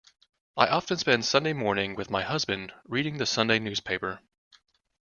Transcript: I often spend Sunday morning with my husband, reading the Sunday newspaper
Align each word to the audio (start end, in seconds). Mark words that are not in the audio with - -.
I 0.57 0.65
often 0.65 0.97
spend 0.97 1.25
Sunday 1.25 1.53
morning 1.53 1.93
with 1.93 2.09
my 2.09 2.23
husband, 2.23 2.73
reading 2.85 3.19
the 3.19 3.27
Sunday 3.27 3.59
newspaper 3.59 4.19